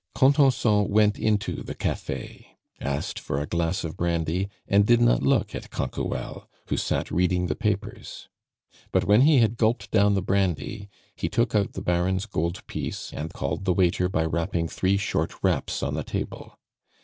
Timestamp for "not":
4.99-5.21